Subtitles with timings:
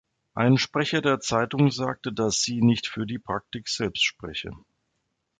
[0.33, 4.49] Ein Sprecher der Zeitung sagte, dass sie nicht für die Praktik selbst spreche.